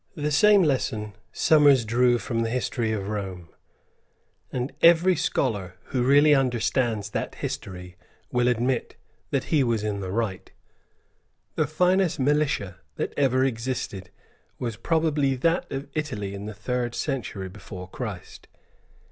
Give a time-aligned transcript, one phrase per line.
[0.15, 3.49] The same lesson Somers drew from the history of Rome;
[4.51, 7.97] and every scholar who really understands that history
[8.31, 8.95] will admit
[9.29, 10.51] that he was in the right.
[11.53, 14.09] The finest militia that ever existed
[14.57, 18.47] was probably that of Italy in the third century before Christ.